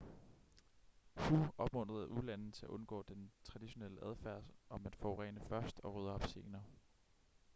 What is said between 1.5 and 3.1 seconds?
opmuntrede ulande til at undgå